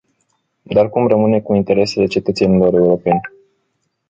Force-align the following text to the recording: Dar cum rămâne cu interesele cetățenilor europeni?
Dar 0.63 0.89
cum 0.89 1.07
rămâne 1.07 1.41
cu 1.41 1.53
interesele 1.53 2.05
cetățenilor 2.05 2.73
europeni? 2.73 3.21